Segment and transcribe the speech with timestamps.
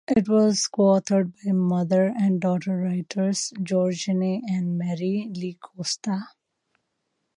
[0.07, 6.23] It was co-authored by mother-and-daughter writers Georgene and Mary Lee Costa.